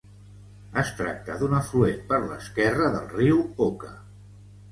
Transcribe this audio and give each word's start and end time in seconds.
Es 0.83 0.87
tracta 1.01 1.35
d"un 1.41 1.51
afluent 1.57 2.01
per 2.13 2.19
la 2.23 2.39
esquerra 2.45 2.89
del 2.97 3.05
riu 3.17 3.43
Oka. 3.67 3.93